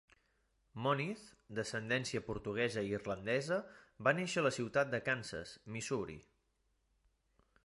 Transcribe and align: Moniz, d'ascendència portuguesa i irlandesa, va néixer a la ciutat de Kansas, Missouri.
Moniz, 0.85 1.25
d'ascendència 1.59 2.23
portuguesa 2.31 2.85
i 2.87 2.91
irlandesa, 3.01 3.61
va 4.09 4.17
néixer 4.21 4.43
a 4.43 4.45
la 4.49 4.55
ciutat 4.59 4.93
de 4.97 5.05
Kansas, 5.11 5.57
Missouri. 5.77 6.21